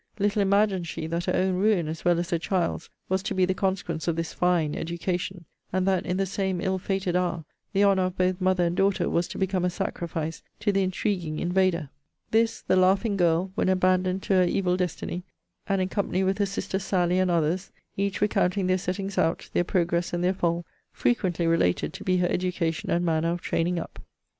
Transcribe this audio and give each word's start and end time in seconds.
Little 0.17 0.41
imagined 0.41 0.87
she, 0.87 1.05
that 1.05 1.25
her 1.25 1.35
own 1.35 1.57
ruin, 1.57 1.87
as 1.87 2.03
well 2.03 2.17
as 2.19 2.31
her 2.31 2.39
child's, 2.39 2.89
was 3.07 3.21
to 3.21 3.35
be 3.35 3.45
the 3.45 3.53
consequence 3.53 4.07
of 4.07 4.15
this 4.15 4.33
fine 4.33 4.73
education; 4.75 5.45
and 5.71 5.87
that, 5.87 6.07
in 6.07 6.17
the 6.17 6.25
same 6.25 6.59
ill 6.59 6.79
fated 6.79 7.15
hour, 7.15 7.45
the 7.71 7.83
honour 7.83 8.05
of 8.05 8.17
both 8.17 8.41
mother 8.41 8.63
and 8.65 8.75
daughter 8.75 9.07
was 9.07 9.27
to 9.27 9.37
become 9.37 9.63
a 9.63 9.69
sacrifice 9.69 10.41
to 10.61 10.71
the 10.71 10.81
intriguing 10.81 11.37
invader. 11.37 11.91
This, 12.31 12.61
the 12.63 12.75
laughing 12.75 13.15
girl, 13.15 13.51
when 13.53 13.69
abandoned 13.69 14.23
to 14.23 14.33
her 14.33 14.43
evil 14.43 14.75
destiny, 14.75 15.23
and 15.67 15.79
in 15.79 15.87
company 15.89 16.23
with 16.23 16.39
her 16.39 16.47
sister 16.47 16.79
Sally, 16.79 17.19
and 17.19 17.29
others, 17.29 17.71
each 17.95 18.21
recounting 18.21 18.65
their 18.65 18.79
settings 18.79 19.19
out, 19.19 19.51
their 19.53 19.63
progress, 19.63 20.13
and 20.13 20.23
their 20.23 20.33
fall, 20.33 20.65
frequently 20.91 21.45
related 21.45 21.93
to 21.93 22.03
be 22.03 22.17
her 22.17 22.27
education 22.27 22.89
and 22.89 23.05
manner 23.05 23.29
of 23.29 23.41
training 23.41 23.77
up. 23.77 23.99